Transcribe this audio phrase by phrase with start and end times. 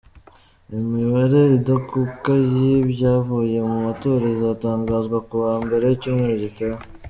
[0.77, 6.81] Imibare idakuka y’ibyavuye mu matora izatangazwa ku wa Mbere w’icyumweru gitaha.